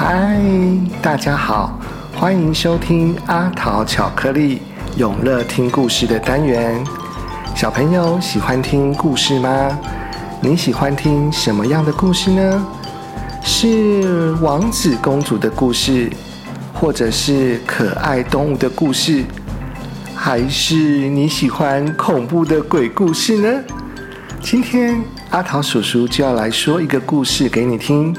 [0.00, 0.40] 嗨，
[1.02, 1.76] 大家好，
[2.14, 4.62] 欢迎收听阿桃巧克力
[4.96, 6.80] 永乐听故事的单元。
[7.56, 9.76] 小朋友喜欢听故事吗？
[10.40, 12.66] 你喜欢听什么样的故事呢？
[13.42, 16.08] 是王子公主的故事，
[16.72, 19.24] 或者是可爱动物的故事，
[20.14, 20.76] 还是
[21.08, 23.64] 你喜欢恐怖的鬼故事呢？
[24.40, 28.16] 今天阿桃叔叔就要来说一个故事给你听。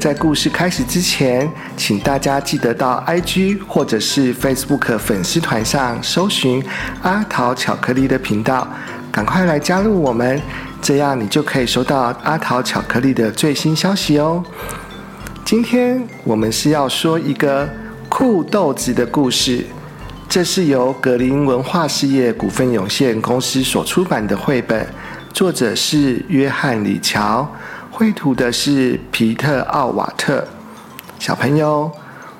[0.00, 1.46] 在故事开始之前，
[1.76, 6.64] 请大家记得到 IG 或者是 Facebook 粉丝团上搜寻
[7.02, 8.66] 阿桃巧克力的频道，
[9.12, 10.40] 赶快来加入我们，
[10.80, 14.42] 这样你就可以收到阿桃巧克力的最新消息哦。
[15.44, 17.68] 今天我们是要说一个
[18.08, 19.66] 酷豆子的故事，
[20.26, 24.86] 这是由格林文化事业股份有限公司所出版的绘本，
[25.34, 27.46] 作者是约翰李乔。
[28.00, 30.42] 绘图的是皮特奥瓦特，
[31.18, 31.92] 小朋友，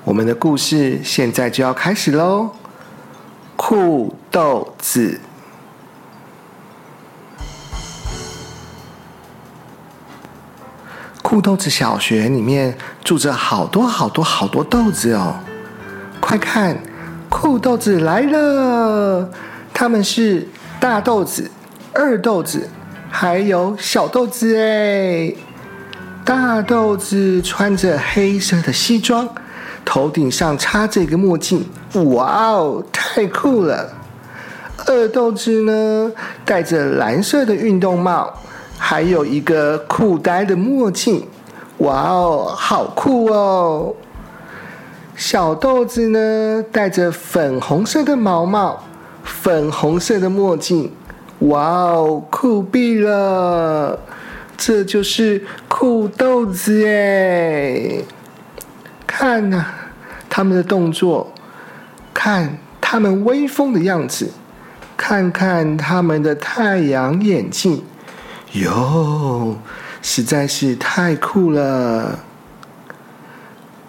[0.03, 2.49] 我们的故事现在就要开始喽。
[3.55, 5.21] 酷豆子，
[11.21, 15.35] 酷豆子小学里面住着好多好多好多豆子哦！
[16.19, 16.75] 快看，
[17.29, 19.29] 酷豆子来了！
[19.71, 20.47] 他们是
[20.79, 21.51] 大豆子、
[21.93, 22.67] 二豆子，
[23.11, 25.31] 还有小豆子哎。
[26.23, 29.27] 大豆子穿着黑色的西装，
[29.83, 31.65] 头顶上插着一个墨镜，
[32.13, 33.91] 哇哦，太酷了！
[34.85, 36.11] 二豆子呢，
[36.45, 38.31] 戴着蓝色的运动帽，
[38.77, 41.27] 还有一个酷呆的墨镜，
[41.79, 43.95] 哇哦，好酷哦！
[45.15, 48.83] 小豆子呢，戴着粉红色的毛帽，
[49.23, 50.91] 粉红色的墨镜，
[51.39, 53.99] 哇哦，酷毙了！
[54.63, 58.05] 这就是酷豆子耶！
[59.07, 59.65] 看呐，
[60.29, 61.33] 他们的动作，
[62.13, 64.29] 看他们威风的样子，
[64.95, 67.83] 看看他们的太阳眼镜，
[68.51, 69.57] 哟，
[70.03, 72.19] 实在是太酷了！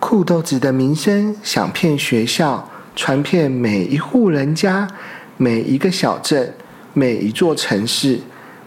[0.00, 2.66] 酷豆子的名声响遍学校，
[2.96, 4.88] 传遍每一户人家，
[5.36, 6.54] 每一个小镇，
[6.94, 8.20] 每一座城市。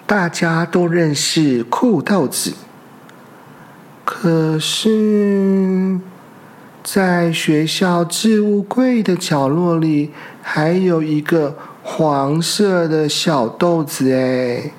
[0.08, 2.54] 大家都认识酷豆子，
[4.06, 6.00] 可是，
[6.84, 10.12] 在学校置物柜的角落里，
[10.44, 14.72] 还有一个黄色的小豆子哎，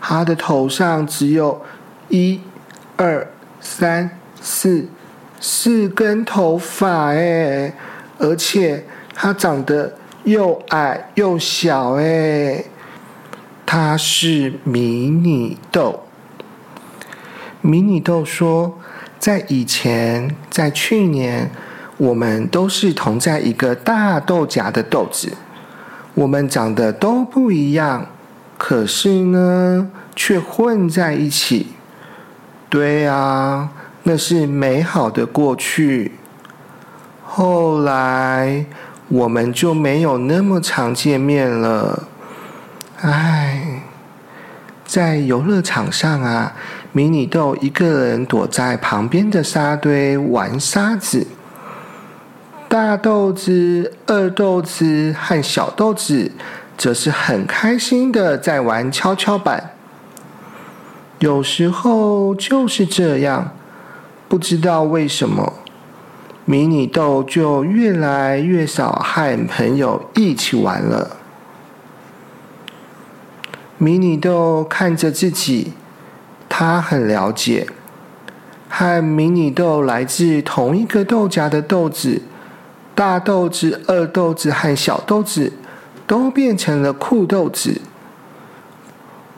[0.00, 1.62] 它的头上只有
[2.10, 2.38] 一、
[2.96, 3.26] 二、
[3.62, 4.86] 三、四
[5.40, 7.72] 四根头发哎，
[8.18, 8.84] 而且
[9.14, 12.62] 它长得又矮又小哎。
[13.70, 16.04] 他是迷你豆。
[17.60, 18.78] 迷你豆说
[19.20, 21.50] ：“在以前，在去年，
[21.98, 25.34] 我们都是同在一个大豆荚的豆子，
[26.14, 28.06] 我们长得都不一样，
[28.56, 31.66] 可是呢，却混在一起。
[32.70, 33.68] 对啊，
[34.04, 36.12] 那是美好的过去。
[37.22, 38.64] 后来，
[39.08, 42.08] 我们就没有那么常见面了。”
[43.00, 43.82] 唉，
[44.84, 46.52] 在游乐场上啊，
[46.90, 51.24] 迷你豆一个人躲在旁边的沙堆玩沙子。
[52.68, 56.32] 大豆子、二豆子和小豆子
[56.76, 59.70] 则是很开心的在玩跷跷板。
[61.20, 63.52] 有时候就是这样，
[64.28, 65.52] 不知道为什么，
[66.44, 71.17] 迷你豆就越来越少和朋友一起玩了。
[73.78, 75.72] 迷你豆看着自己，
[76.48, 77.68] 他很了解，
[78.68, 82.22] 和迷你豆来自同一个豆荚的豆子，
[82.94, 85.52] 大豆子、二豆子和小豆子，
[86.08, 87.80] 都变成了酷豆子。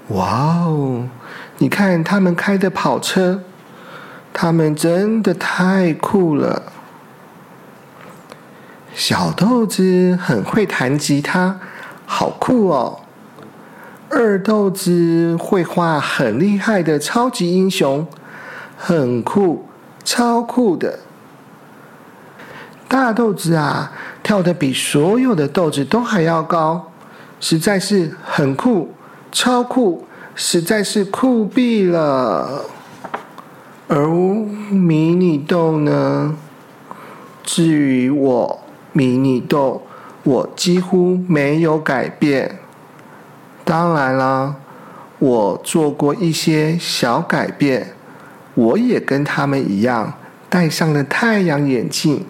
[0.08, 1.06] 哇哦！
[1.58, 3.42] 你看他们开的跑车，
[4.32, 6.72] 他们真的太酷了。
[8.94, 11.60] 小豆子很会弹吉他，
[12.06, 12.99] 好酷哦！
[14.10, 18.04] 二豆子会画很厉害的超级英雄，
[18.76, 19.66] 很酷，
[20.04, 20.98] 超酷的。
[22.88, 26.90] 大豆子啊，跳的比所有的豆子都还要高，
[27.38, 28.92] 实在是很酷，
[29.30, 30.04] 超酷，
[30.34, 32.64] 实在是酷毙了。
[33.86, 36.34] 而迷你豆呢？
[37.44, 38.60] 至于我，
[38.92, 39.82] 迷你豆，
[40.24, 42.58] 我几乎没有改变。
[43.64, 44.54] 当然啦，
[45.18, 47.94] 我做过一些小改变，
[48.54, 50.14] 我也跟他们一样
[50.48, 52.26] 戴上了太阳眼镜。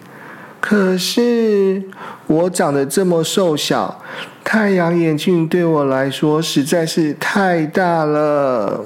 [0.59, 1.83] 可是
[2.27, 3.99] 我长得这么瘦小，
[4.43, 8.85] 太阳眼镜对我来说实在是太大了。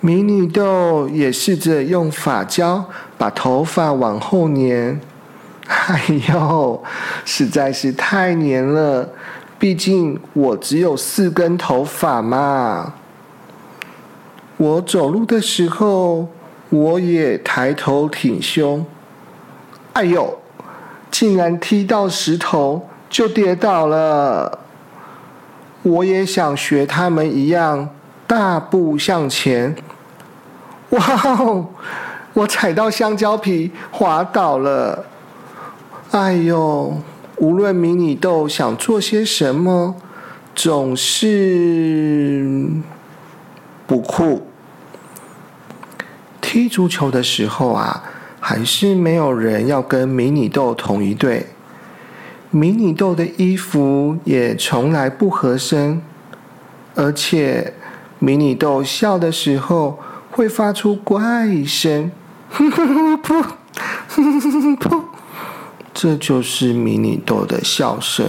[0.00, 2.84] 迷你豆也试着用发胶
[3.18, 4.98] 把头发往后粘，
[5.66, 6.02] 哎
[6.32, 6.82] 呦，
[7.26, 9.10] 实在是太粘了。
[9.58, 12.94] 毕竟我只有四根头发嘛。
[14.56, 16.28] 我走路的时候，
[16.70, 18.84] 我也抬头挺胸。
[19.94, 20.38] 哎呦！
[21.10, 24.58] 竟然踢到石头就跌倒了。
[25.82, 27.88] 我也想学他们一样
[28.26, 29.76] 大步向前。
[30.90, 31.66] 哇哦！
[32.32, 35.04] 我踩到香蕉皮滑倒了。
[36.10, 36.96] 哎呦！
[37.36, 39.96] 无论迷你豆想做些什么，
[40.54, 42.68] 总是
[43.86, 44.46] 不酷。
[46.40, 48.04] 踢足球的时候啊。
[48.46, 51.46] 还是没有人要跟迷你豆同一队。
[52.50, 56.02] 迷你豆的衣服也从来不合身，
[56.94, 57.72] 而且
[58.18, 59.98] 迷你豆笑的时候
[60.30, 62.12] 会发出怪声，
[62.52, 65.02] 噗噗噗，
[65.94, 68.26] 这就是迷你豆的笑声。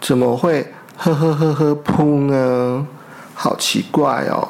[0.00, 2.86] 怎么会呵呵呵呵噗呢？
[3.34, 4.48] 好奇怪哦！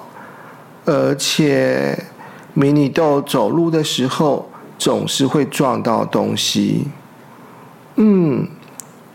[0.84, 2.04] 而且
[2.52, 4.50] 迷你豆走路的时候。
[4.78, 6.88] 总是会撞到东西。
[7.94, 8.46] 嗯，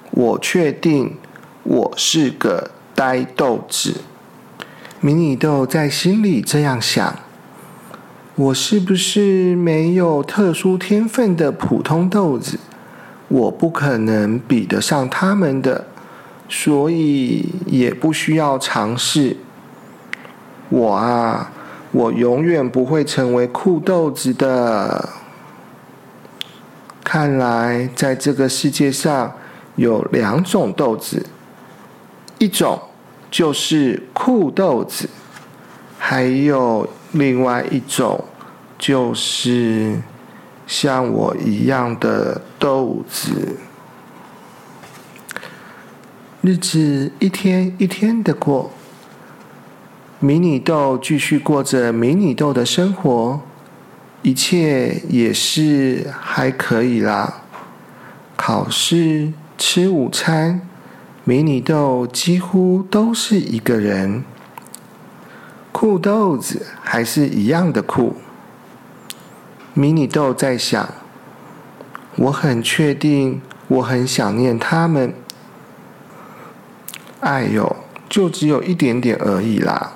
[0.10, 1.16] 我确定
[1.62, 4.02] 我是个呆豆子。
[5.02, 7.20] 迷你豆在心里这样想：
[8.34, 12.60] 我是不是没有特殊天分的普通豆子？
[13.32, 15.86] 我不可能比得上他们的，
[16.50, 19.38] 所以也不需要尝试。
[20.68, 21.50] 我啊，
[21.94, 25.08] 我永远不会成为酷豆子的。
[27.06, 29.34] 看来，在这个世界上
[29.78, 31.26] 有两种豆子，
[32.38, 32.78] 一种
[33.30, 35.10] 就是酷豆子，
[35.98, 38.26] 还有另外一种
[38.78, 39.98] 就是
[40.72, 43.58] 像我一样的豆子。
[46.40, 48.72] 日子一天一天的过，
[50.20, 53.42] 迷你豆继续过着迷你豆的生活。
[54.22, 57.42] 一切也是还可以啦。
[58.38, 60.62] 考试、吃午餐，
[61.26, 64.24] 迷你豆几乎都是一个人。
[65.74, 68.16] 酷豆子还是一样的酷。
[69.74, 70.94] 迷你豆在想：
[72.18, 75.14] 我很确定，我很想念他们。
[77.22, 77.76] 哎呦，
[78.10, 79.94] 就只有一点点而已啦。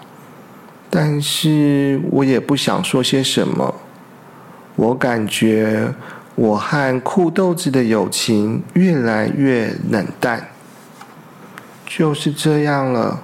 [0.89, 3.75] 但是我也不想说些什么。
[4.75, 5.93] 我感觉
[6.35, 10.49] 我和酷豆子的友情越来越冷淡，
[11.85, 13.21] 就是这样了。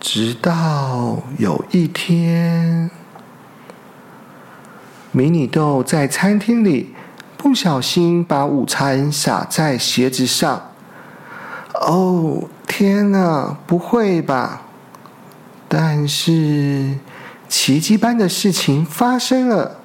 [0.00, 2.90] 直到有一天，
[5.12, 6.92] 迷你豆在餐厅里
[7.36, 10.70] 不小心把午餐洒在鞋子上。
[11.74, 13.56] 哦，天哪！
[13.66, 14.62] 不会吧？
[15.68, 16.98] 但是。
[17.48, 19.76] 奇迹般的事情发生了。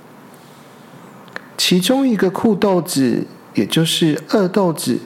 [1.57, 4.98] 其中一个酷豆子，也就是二豆子，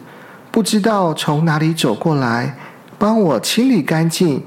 [0.51, 2.55] 不知道从哪里走过来，
[2.99, 4.43] 帮我清理干净。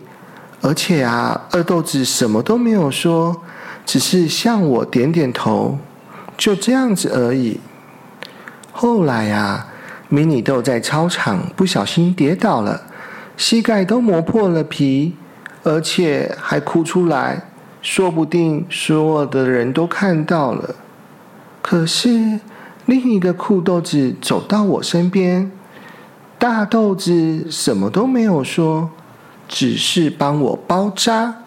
[0.61, 3.43] 而且啊，二豆子什么都没有说，
[3.87, 5.79] 只是向我点点头，
[6.37, 7.61] 就这样子而已。
[8.73, 9.69] 后来啊，
[10.09, 12.83] 迷你豆在操场不小心跌倒了，
[13.37, 15.15] 膝盖都磨破了皮，
[15.63, 17.49] 而且还哭出来。
[17.83, 20.75] 说不定所有的人都看到了，
[21.61, 22.41] 可是
[22.87, 25.53] 另一个酷豆子走到我身边，
[26.39, 28.89] 大豆子什么都没有说，
[29.47, 31.44] 只是帮我包扎。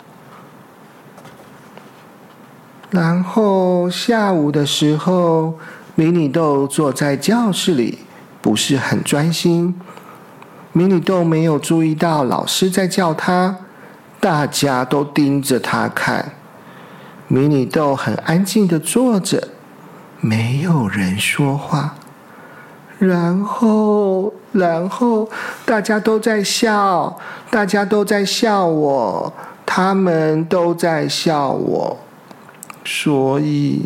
[2.90, 5.56] 然后下午的时候，
[5.96, 8.00] 迷你豆坐在教室里，
[8.42, 9.80] 不是很专心。
[10.72, 13.58] 迷你豆没有注意到老师在叫他。
[14.20, 16.34] 大家都盯着他看，
[17.28, 19.50] 迷你豆很安静的坐着，
[20.20, 21.96] 没有人说话。
[22.98, 25.30] 然后，然后
[25.66, 27.16] 大家都在笑，
[27.52, 29.32] 大家都在笑我，
[29.68, 31.98] 他们都在笑我。
[32.90, 33.86] 所以，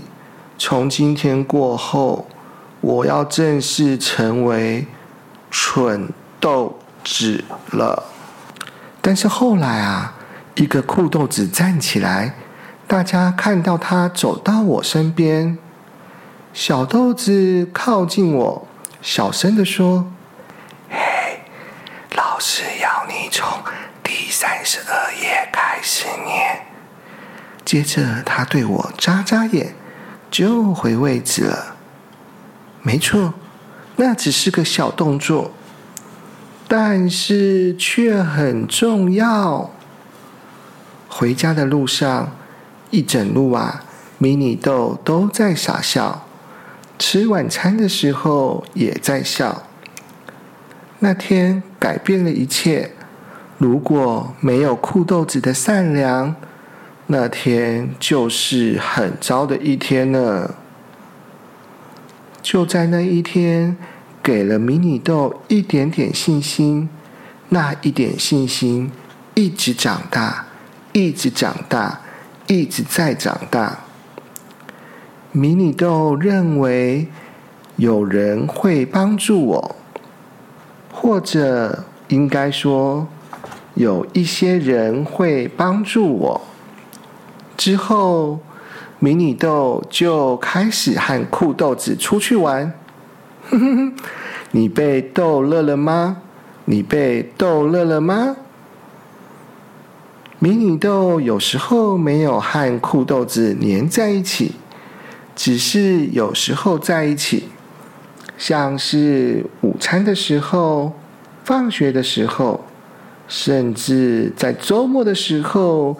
[0.60, 2.28] 从今天过后，
[2.82, 4.86] 我要正式成为
[5.50, 6.08] 蠢
[6.40, 8.04] 豆子了。
[9.02, 10.14] 但是后来啊。
[10.56, 12.36] 一个酷豆子站起来，
[12.86, 15.58] 大家看到他走到我身边，
[16.54, 18.68] 小豆子靠近我，
[19.02, 20.12] 小声的说
[20.92, 21.40] ：“嘿，
[22.16, 23.48] 老师要你从
[24.04, 26.66] 第三十二页开始念。”
[27.72, 29.74] 接着他对我眨眨眼，
[30.30, 31.78] 就回位置了。
[32.82, 33.34] 没错，
[33.96, 35.52] 那只是个小动作，
[36.68, 39.72] 但是却很重要。
[41.08, 42.36] 回家的路上，
[42.90, 43.86] 一整路啊，
[44.18, 46.26] 迷你豆都在傻笑。
[47.00, 49.64] 吃晚餐的时候也在笑。
[51.00, 52.92] 那天改变了一切。
[53.58, 56.36] 如果没有酷豆子的善良，
[57.12, 60.56] 那天就是很糟的一天呢。
[62.42, 63.76] 就在那一天，
[64.24, 66.88] 给了迷你豆一点点信心，
[67.50, 68.90] 那一点信心
[69.36, 70.46] 一直长大，
[70.94, 72.00] 一直长大，
[72.48, 73.80] 一直在长大。
[75.34, 77.08] 迷你豆认为
[77.76, 79.76] 有人会帮助我，
[80.94, 83.06] 或者应该说
[83.74, 86.42] 有一些人会帮助我。
[87.62, 88.40] 之后。
[89.04, 92.72] 迷你豆就开始和酷豆子出去玩。
[94.54, 96.18] 你被逗乐了吗？
[96.66, 98.38] 你被逗乐了吗？
[100.38, 104.52] 迷你豆有时候没有和酷豆子黏在一起，
[105.36, 107.50] 只是有时候在一起，
[108.38, 110.94] 像是午餐的时候、
[111.44, 112.64] 放学的时候，
[113.28, 115.98] 甚至在周末的时候。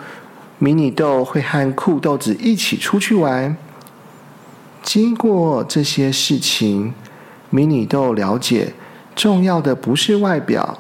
[0.64, 3.58] 迷你豆会和酷豆子一起出去玩。
[4.84, 6.94] 经过这些事情，
[7.50, 8.72] 迷你豆了解，
[9.16, 10.78] 重要的不是外表，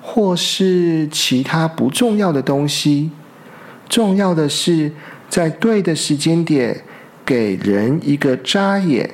[0.00, 3.10] 或是其他不重要的东西，
[3.90, 4.90] 重要的是
[5.28, 6.82] 在对的时间点
[7.22, 9.10] 给人一个眨眼，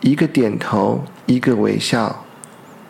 [0.00, 2.24] 一个点头，一个微笑。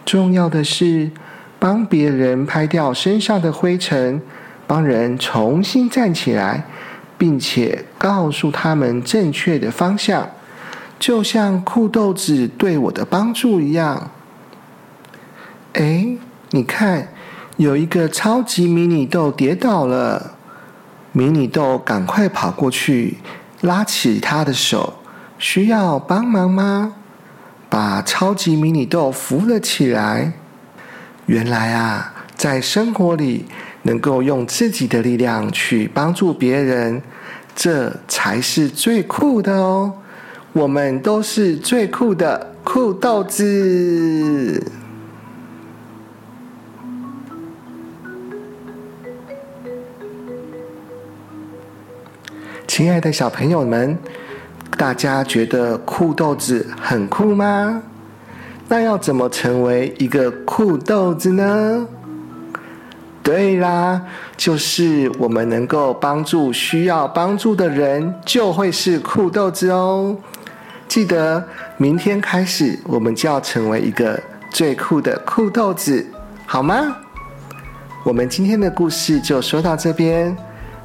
[0.07, 1.11] 重要的是
[1.59, 4.23] 帮别人拍掉身上的灰尘。
[4.67, 6.65] 帮人重新站起来，
[7.19, 10.31] 并且告诉他们正确的方向，
[10.99, 14.11] 就像酷豆子对我的帮助一样。
[15.75, 16.17] 哎，
[16.51, 17.09] 你看，
[17.57, 20.33] 有一个超级迷你豆跌倒了，
[21.13, 23.19] 迷你豆赶快跑过去
[23.61, 24.95] 拉起他的手，
[25.39, 26.95] 需要帮忙吗？
[27.69, 30.33] 把超级迷你豆扶了起来。
[31.27, 33.47] 原来啊，在生活里。
[33.85, 37.01] 能够用自己的力量去帮助别人，
[37.55, 39.93] 这才是最酷的哦！
[40.53, 44.63] 我们都是最酷的酷豆子。
[52.67, 53.97] 亲爱的小朋友们，
[54.77, 57.83] 大家觉得酷豆子很酷吗？
[58.67, 61.87] 那要怎么成为一个酷豆子呢？
[63.25, 64.01] 对啦，
[64.37, 70.15] 就是我们能够帮助需要帮助的人，就会是酷豆子哦。
[70.87, 71.43] 记得
[71.79, 76.07] 明天开始，我们就要成为一个最酷的酷豆子，
[76.47, 76.95] 好吗？
[78.05, 80.37] 我们今天的故事就说到这边。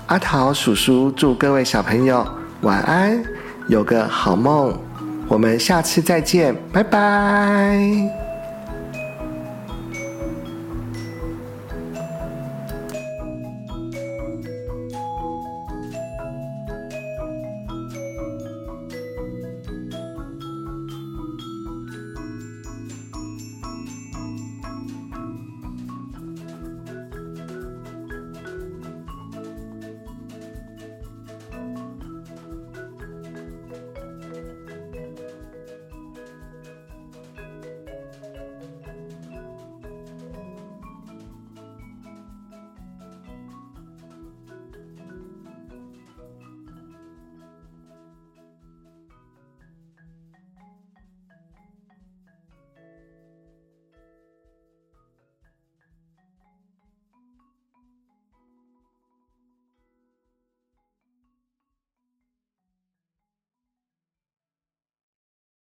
[0.08, 2.26] 阿桃叔叔祝各位小朋友
[2.62, 3.22] 晚安，
[3.68, 4.74] 有个好梦。
[5.28, 8.29] 我们下次再见，拜拜。